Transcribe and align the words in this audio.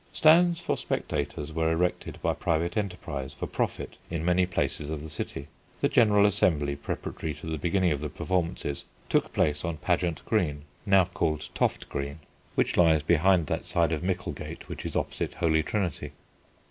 Stands 0.13 0.59
for 0.59 0.77
spectators 0.77 1.53
were 1.53 1.71
erected 1.71 2.17
by 2.23 2.33
private 2.33 2.75
enterprise 2.75 3.33
for 3.35 3.45
profit 3.45 3.97
in 4.09 4.25
many 4.25 4.47
places 4.47 4.89
in 4.89 5.03
the 5.03 5.11
city. 5.11 5.45
The 5.79 5.89
general 5.89 6.25
assembly, 6.25 6.75
preparatory 6.75 7.35
to 7.35 7.45
the 7.45 7.59
beginning 7.59 7.91
of 7.91 7.99
the 7.99 8.09
performances 8.09 8.83
{original 8.83 8.85
had 8.87 9.09
"performanes"}, 9.09 9.09
took 9.25 9.33
place 9.33 9.63
on 9.63 9.77
Pageant 9.77 10.25
Green, 10.25 10.61
now 10.87 11.05
called 11.05 11.49
Toft 11.53 11.87
Green 11.87 12.17
(which 12.55 12.77
lies 12.77 13.03
behind 13.03 13.45
that 13.45 13.67
side 13.67 13.91
of 13.91 14.01
Micklegate 14.01 14.67
which 14.67 14.87
is 14.87 14.95
opposite 14.95 15.35
Holy 15.35 15.61
Trinity). 15.61 16.13